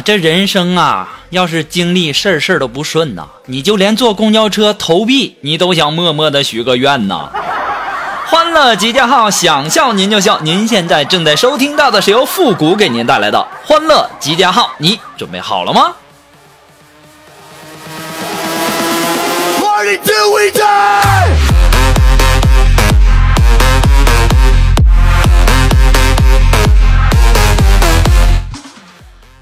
[0.00, 7.30] 这人生啊，要是经历事儿事儿都不顺呐，你就连坐公交车投币，你都想默默的许个愿呐。
[8.26, 10.38] 欢乐集结号，想笑您就笑。
[10.40, 15.94] 您现在正在收听到的是由复古给您带来的欢乐集结号，你准备好了吗
[19.58, 21.47] ？Party till we die!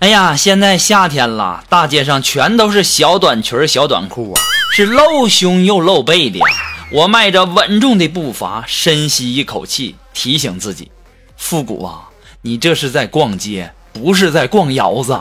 [0.06, 4.40] 哎呀，现在夏天了，大街上全都是小短裙、小短裤啊，
[4.72, 6.44] 是露胸又露背的呀。
[6.92, 10.92] 我迈着稳重的步伐，深吸一口气，提醒自己：
[11.36, 12.02] 复古啊，
[12.40, 15.20] 你这是在逛街，不是在逛窑子，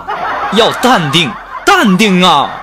[0.53, 1.31] 要淡定，
[1.65, 2.61] 淡定啊！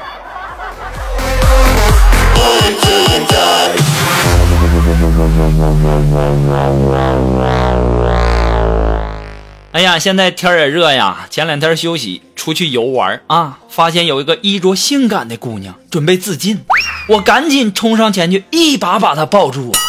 [9.72, 16.62] 哎呀，现在天也热呀，前两天休息出去游玩啊，发现有一个衣着性感的姑娘准备自尽，
[17.08, 19.80] 我赶紧冲上前去，一把把她抱住啊！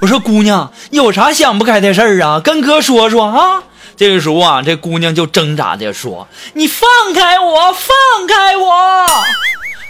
[0.00, 2.40] 我说姑娘，有啥想不开的事儿啊？
[2.40, 3.64] 跟哥说说啊！
[3.98, 9.06] 这个时候啊，这姑娘就挣扎着说：“你放开我，放开我！”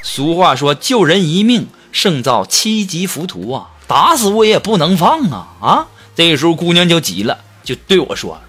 [0.03, 5.87] 俗话说，救人一命胜造七级浮屠啊，打死我也不能放啊啊！
[6.17, 8.41] 这个时候姑娘就急了，就对我说。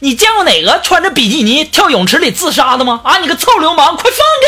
[0.00, 3.00] 你见过哪个穿着比基尼跳泳池里自杀的吗？
[3.04, 4.46] 啊，你个臭流氓，快放开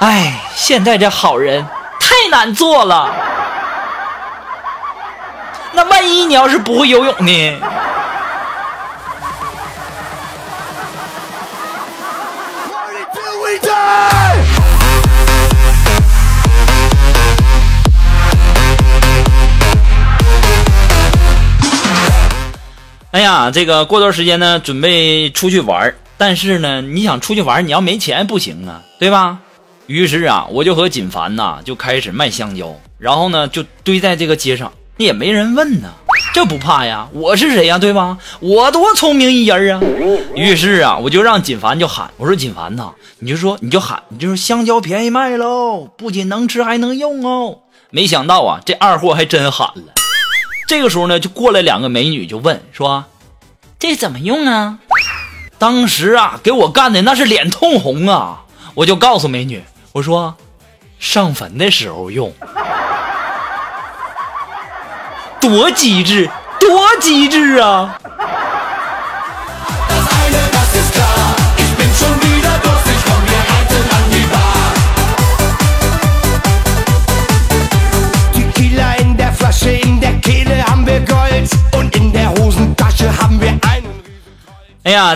[0.00, 0.06] 我！
[0.06, 1.66] 哎，现在这好人
[1.98, 3.10] 太难做了。
[5.72, 7.60] 那万一你要是不会游泳呢？
[23.26, 29.40] 呀，这个过段时间呢，准备出去玩但是呢，你想出去玩你要没钱不行啊，对吧？
[29.88, 35.88] 于是啊，我就和锦凡呐就开始卖香蕉，然后呢就堆在这个街上，也没人问呢，
[36.32, 37.08] 这不怕呀？
[37.12, 38.16] 我是谁呀，对吧？
[38.38, 39.82] 我多聪明一人啊！
[40.36, 47.58] 于是啊，我就让锦凡就喊，我说锦凡呐，你就说你就喊，你就说香蕉便宜卖喽，不仅能吃还能用哦。
[47.90, 49.94] 没想到啊，这二货还真喊了。
[50.68, 53.04] 这个时候呢，就过来两个美女，就问说
[53.88, 54.78] ：“这怎么用啊？”
[55.58, 58.42] 当时啊，给我干的那是脸通红啊！
[58.74, 60.34] 我就告诉美女，我说
[60.98, 62.32] ：“上坟的时候用。”
[65.40, 67.96] 多机智，多机智啊！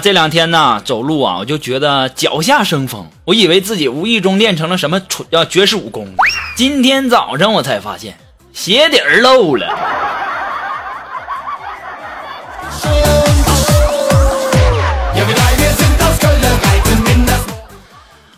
[0.00, 6.08] 这两天呢，走路啊，我就觉得脚下生风，我以为自己无意中练成了什么纯要绝世武功。
[6.56, 8.18] 今天早上我才发现
[8.52, 9.68] 鞋底儿漏了。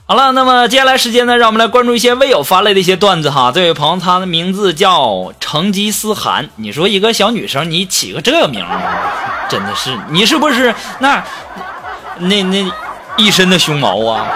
[0.04, 3.52] 好了，那么接下来时间呢，让我们来关注一些微友发来的一些段子哈。
[3.54, 6.50] 这位朋友，他的名字叫成吉思汗。
[6.56, 11.22] 你说一个小女生，你起个这名儿，真的是你是不是那
[12.18, 12.72] 那那
[13.16, 14.26] 一身的胸毛啊？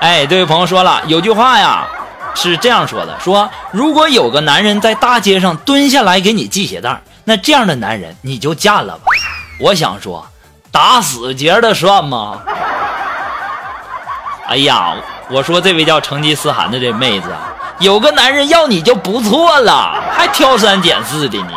[0.00, 1.86] 哎，这位朋友说了，有句话呀
[2.34, 9.04] 是这样说的：说如果有个男人在大街上蹲下来给你系鞋带，那这样的男人你就嫁了吧。
[9.60, 10.26] 我想说，
[10.72, 12.40] 打死结的算吗？
[14.48, 14.94] 哎呀，
[15.28, 17.28] 我说这位叫成吉思汗的这妹子，
[17.80, 21.52] 有个男人要你就不错了，还挑三拣四的呢。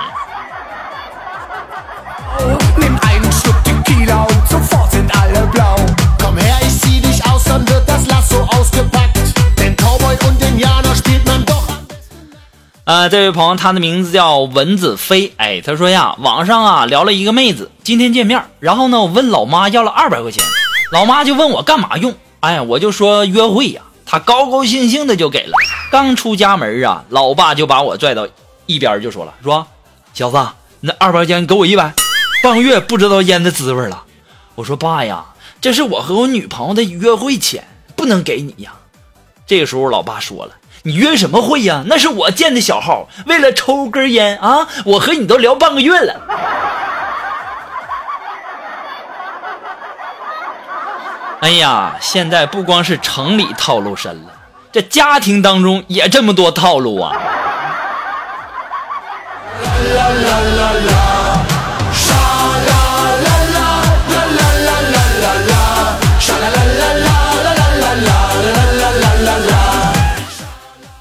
[12.84, 15.32] 啊，这位朋友，他的名字叫文子飞。
[15.38, 20.44] 哎，他说呀，网上啊聊了一个妹子，今天见面，然后呢，我问老妈要了二百块钱，
[20.92, 22.14] 老妈就问我干嘛用。
[22.42, 25.54] 哎呀，我就说约会呀，他高高兴兴的就给了。
[25.92, 28.28] 刚出家门啊，老爸就把我拽到
[28.66, 29.68] 一边就说了，说
[30.16, 30.48] 小子，
[30.80, 31.94] 那二百块钱给我一百，
[32.42, 34.04] 半个月不知道烟的滋味了。
[34.56, 35.24] 我说爸呀，
[35.62, 37.64] 这是我和我女朋友的约会钱，
[37.96, 38.74] 不能给你呀。
[39.46, 41.84] 这个时候，老爸说了：“你约什么会呀？
[41.86, 46.20] 那是我建的小号，为了抽根烟啊，我和你都聊半个月了。”
[51.42, 54.32] 哎呀，现在不光是城里套路深了，
[54.72, 57.16] 这家庭当中也这么多套路啊！
[59.58, 60.98] 啦啦啦啦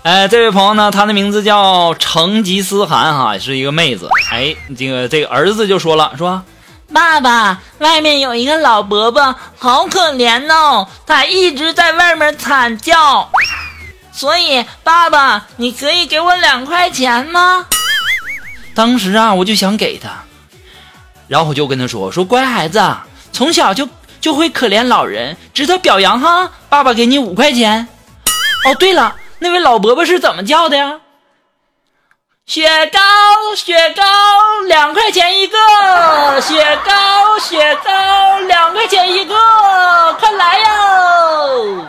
[0.02, 4.08] 哎，这位朋友呢，他的名字叫成吉思汗哈，是一个妹子。
[4.32, 6.42] 哎，这个这个儿子就说了，说。
[6.92, 13.30] 爸爸，外面有一个老伯伯，好可怜哦，他一直在外面惨叫。
[14.12, 17.66] 所以，爸爸，你可以给我两块钱吗？
[18.74, 20.24] 当时啊，我就想给他，
[21.28, 22.82] 然后我就跟他说：“说乖孩子，
[23.32, 23.88] 从小就
[24.20, 26.50] 就会可怜老人，值得表扬哈。
[26.68, 27.86] 爸爸给你五块钱。
[28.66, 31.00] 哦，对了，那位老伯伯是怎么叫的呀？”
[32.50, 32.98] 雪糕，
[33.54, 34.02] 雪糕，
[34.66, 35.56] 两块钱一个。
[36.40, 39.36] 雪糕，雪糕，两块钱一个，
[40.18, 41.86] 快来哟！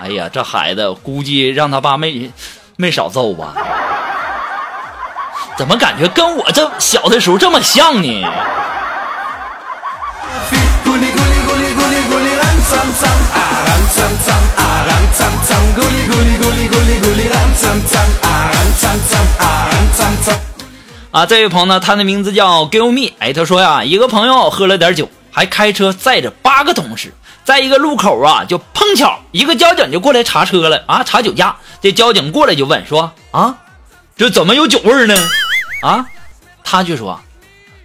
[0.00, 2.32] 哎呀，这孩子估计让他爸没
[2.76, 3.52] 没少揍吧？
[5.58, 8.24] 怎么感觉跟我这小的时候这么像呢？
[21.16, 23.14] 啊，这位朋友呢，他的名字叫 Give Me。
[23.20, 27.10] 哎，他说呀，一个朋友喝了点酒，还开车载着八个同事，
[27.42, 31.56] 在一个路口啊，就碰巧一个交警就过来查车了啊，查酒驾。
[31.80, 33.56] 这交警过来就问说啊，
[34.14, 35.16] 这怎么有酒味呢？
[35.80, 36.04] 啊，
[36.62, 37.18] 他就说，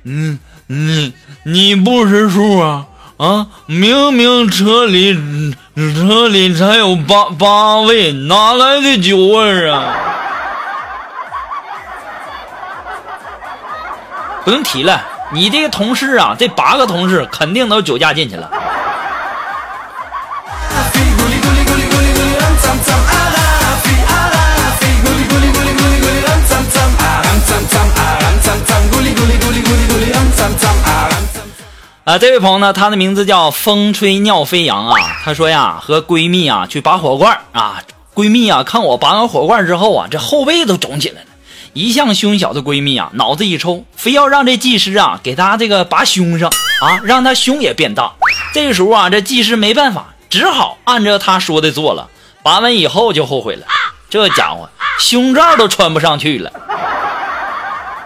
[0.04, 0.38] 嗯，
[0.68, 1.14] 你
[1.44, 2.86] 你不识数啊
[3.16, 5.18] 啊，明明车里
[5.78, 10.11] 车里才有八八位，哪来的酒味啊？
[14.44, 15.02] 不用提了，
[15.32, 18.50] 你这个同事啊，这八个同事肯定都酒驾进去了。
[32.04, 35.22] 啊，这位朋友呢，他的名字叫风吹尿飞扬啊。
[35.24, 37.80] 他说呀，和闺蜜啊去拔火罐啊，
[38.16, 41.28] 闺蜜啊看我拔完火罐之后啊，这后背都肿起来了。
[41.74, 48.12] 一向胸小的闺蜜啊，脑子一抽，非要让这技师啊给她这个拔胸上啊，让她胸也变大。
[48.54, 52.10] 这时候啊，这技师没办法，只好按照她说的做了。
[52.44, 53.66] 拔完以后就后悔了，
[54.10, 54.70] 这家伙
[55.00, 56.52] 胸罩都穿不上去了。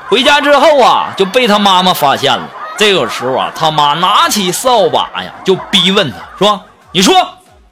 [0.09, 2.47] 回家之后啊，就被他妈妈发现了。
[2.77, 7.15] 这个时候啊，他妈拿起扫把呀，就逼问他说：“你说，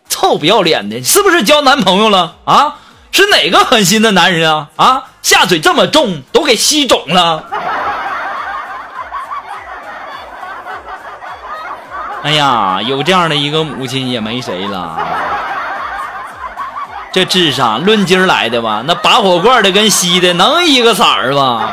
[0.10, 2.78] 臭不要脸的，是不是交男朋友了啊？
[3.14, 4.68] 是哪个狠心的男人啊？
[4.76, 7.46] 啊？”下嘴这么重，都给吸肿了。
[12.24, 14.98] 哎呀，有这样的一个母亲也没谁了。
[17.14, 18.84] 这智商论斤来的吧？
[18.86, 21.70] 那拔火罐的跟吸的能一个色儿吗？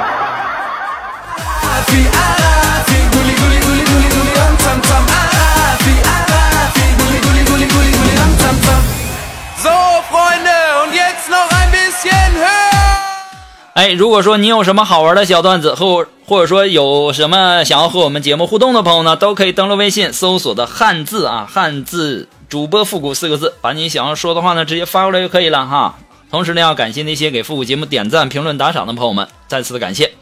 [13.80, 25.94] 哎，如果说你有什么好玩的小段子，或或者说有什么想要和我们节目互动的朋友呢，都可以登录微信搜索的汉字啊，汉字主播复古四个字，把你想要说的话呢直接发过来就可以了哈。
[26.30, 30.12] 同时呢，要感谢那些给复古节目点赞、评论、打赏的朋友们，再次的感谢。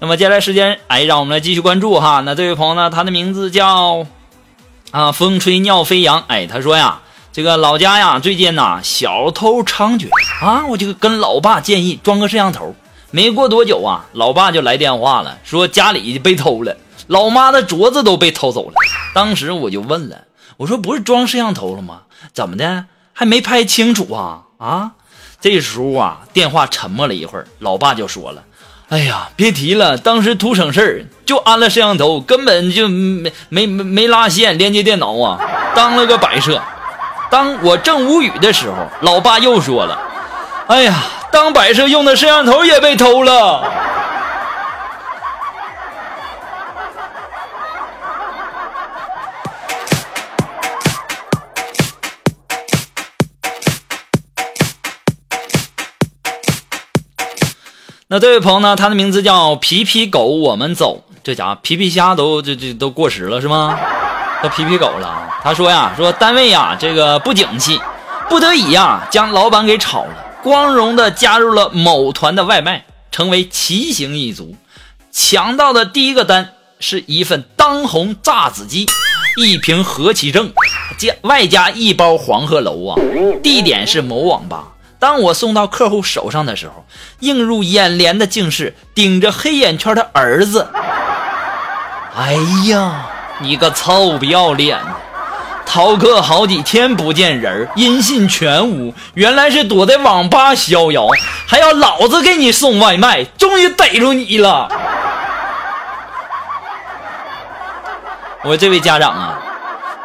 [0.00, 2.24] 那么接下来时间，哎，让我们来继续关注哈。
[2.26, 4.04] 那这位朋友呢，他的名字叫
[4.90, 6.24] 啊，风吹尿飞扬。
[6.26, 10.08] 哎，他说呀，这个老家呀，最近呐，小偷猖獗
[10.44, 12.74] 啊，我就跟老爸建议装个摄像头。
[13.12, 18.74] 没过多久啊，老爸就来电话了，说家里被偷了，老妈的镯子都被偷走了。
[19.14, 20.24] 当时我就问了，
[20.56, 22.02] 我说不是装摄像头了吗？
[22.34, 24.42] 怎么的还没拍清楚啊？
[24.58, 24.90] 啊！
[25.40, 28.42] 这时候啊，电话沉默了一会儿，老爸就说了
[28.90, 35.40] ：“哎呀，别提了，当时图省事儿，就安了摄像头，根本就没没没拉线连接电脑啊，
[35.74, 36.60] 当了个摆设。”
[37.30, 39.98] 当我正无语的时候，老爸又说了
[40.66, 41.04] ：“哎呀。”
[41.36, 43.62] 当摆设用的摄像头也被偷了。
[58.08, 58.74] 那这位朋友呢？
[58.74, 61.04] 他的名字叫皮皮狗，我们走。
[61.22, 63.78] 这家伙皮皮虾都这这都过时了是吗？
[64.42, 65.28] 都皮皮狗了。
[65.42, 67.78] 他说呀，说单位呀这个不景气，
[68.26, 74.54] 不得已呀将老板给炒了，光荣的加入了某团的外卖，成为骑行一族。
[75.10, 78.86] 抢到的第一个单是一份当红炸子鸡，
[79.38, 80.52] 一瓶和其正，
[80.96, 82.94] 加外加一包黄鹤楼啊，
[83.42, 84.68] 地点是某网吧。
[85.00, 86.86] 当我送到客户手上的时候，
[87.18, 90.68] 映入眼帘的竟是顶着黑眼圈的儿子。
[92.14, 92.36] 哎
[92.68, 93.10] 呀，
[93.40, 94.78] 你个臭不要脸！
[95.66, 101.06] 逃课好几天不见人，音信全无，原来是躲在网吧逍遥，
[101.46, 104.68] 还要老子给你送外卖，终于逮住你了！
[108.44, 109.38] 我这位家长啊。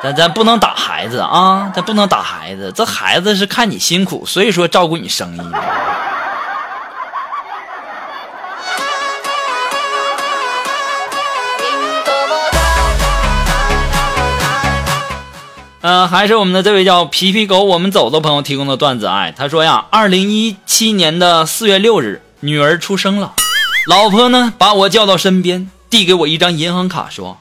[0.03, 1.71] 咱咱不能打孩子啊！
[1.75, 5.39] 咱不能打孩子，这孩子是看你辛苦，所以说照顾你生意
[15.91, 16.07] 呃。
[16.07, 19.07] 还是我们的这位叫皮皮狗，我们走的朋友提供的段子。
[19.07, 23.33] 哎，他说呀，二零一七年的四月六日，女儿出生了，
[23.87, 27.37] 老婆呢把我叫到身边，递给我一张银行卡，说：“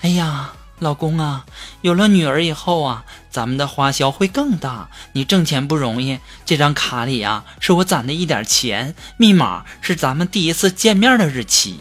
[0.00, 1.44] 哎呀。”老公啊，
[1.82, 4.88] 有了女儿以后啊，咱们的花销会更大。
[5.12, 11.78] 你挣钱不容易，这张卡里啊是我攒的一点钱，密码是咱们第一次见面的日期。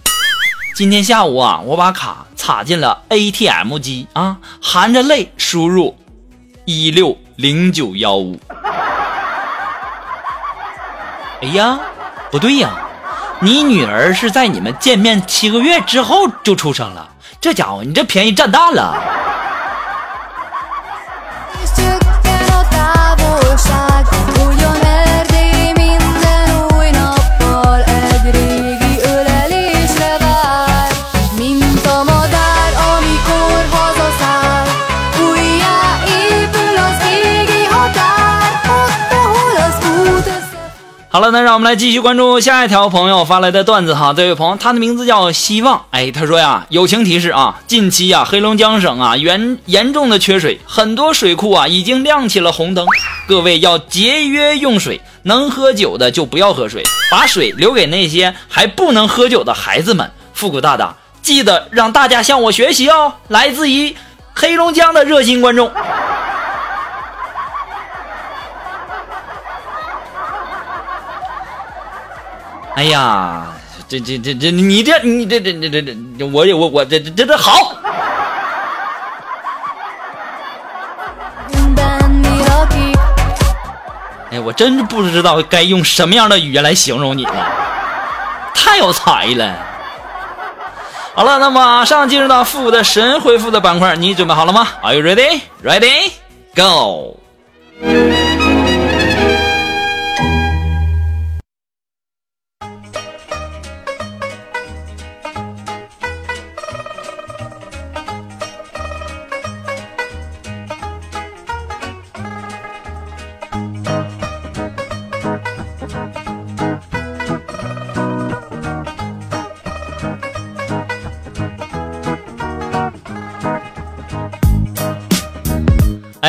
[0.82, 5.96] 今天下午啊，我把卡插进了 ATM 机啊，含着泪输入
[6.66, 8.40] 一六零九幺五。
[11.44, 11.80] 哎呀，
[12.32, 12.72] 不对呀，
[13.42, 17.08] 你女儿是在你们见面七个月之后就出生了。
[17.40, 19.00] 这家伙，你这便宜占大了。
[41.22, 44.12] 好了，那让我们来继续关注下一条朋友发来的段子哈。
[44.12, 45.86] 这位朋友，他的名字叫希望。
[45.92, 52.88] 哎，他说呀，友情提示啊，近期呀，黑龙江省啊严严重的缺水，很多水库啊已经亮起了红灯，
[53.28, 60.12] 各位要节约用水，能喝酒的就不要喝水，把水留给那些还不能喝酒的孩子们。
[60.34, 63.14] 复古大大，记得让大家向我学习哦。
[63.28, 63.96] 来自于
[64.34, 65.72] 黑龙江的热心观众。
[72.76, 73.48] 哎呀，
[73.88, 75.82] 这这这这，你这你这这这这
[76.18, 77.76] 这，我我我这这这好。
[84.32, 87.34] 哎，我真不知道该用什么样的语言来形容你了，
[88.56, 89.54] 太有才了。
[91.14, 95.42] 好了，那马上进入到复古的神回复的板块，你准备好了吗？Are you ready?
[95.62, 96.12] Ready?
[96.56, 97.18] Go.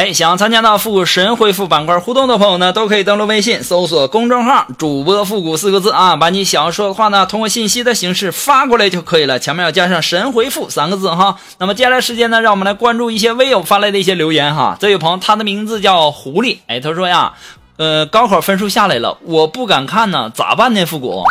[0.02, 11.38] 哎，想参加到复古神回复板块互动的朋友呢，都可以登录微信搜索公众号“主播复古”四个字啊，把你想要说的话呢，通过信息的形式发过来就可以了，前面要加上“神回复”三个字哈。
[11.59, 14.76] 那么接下来时间呢，让我们来关注一些微友发来的一些留言哈。
[14.80, 17.35] 这位朋友，他的名字叫狐狸，哎，他说呀，
[17.76, 20.85] 呃，高考分数下来了，我不敢看呢，咋办呢？
[20.85, 21.23] 复古，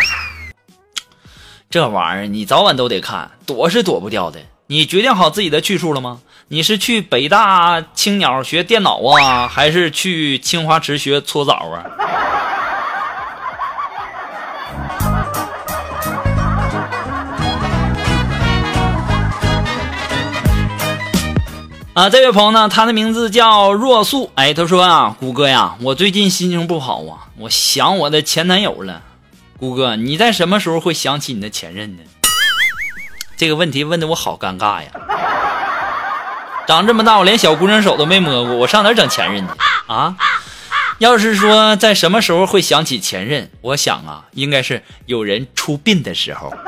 [1.69, 4.39] 这玩意儿你早晚都得看，躲是躲不掉的。
[4.67, 6.21] 你决定好自己的去处了吗？
[6.53, 11.85] 你是去北大青鸟学电脑啊，还是去清华池学搓澡啊？
[21.93, 24.29] 啊，这位朋友呢，他的名字叫若素。
[24.35, 29.01] 哎，他说啊，谷歌呀，我最近心情不好啊，我想我的前男友了。
[29.57, 32.03] 谷歌，你在什么时候会想起你的前任呢？
[33.37, 34.89] 这个问题问的我好尴尬呀！
[36.71, 39.49] 长这么大，我连小姑娘手都没摸过，我上哪整前任去
[39.87, 40.15] 啊？
[40.99, 46.53] 要是说在什么时候会想起前任，我想啊，应该是有人出殡的时候。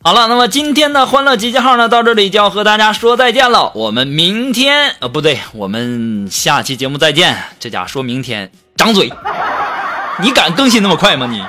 [0.00, 3.72] 好了，那么今天的欢乐集结号呢，到这里就要和大家说再见了。
[3.74, 7.36] 我们明天，呃，不对，我们下期节目再见。
[7.58, 9.12] 这家说明天，张嘴，
[10.18, 11.44] 你敢更新那么快吗你？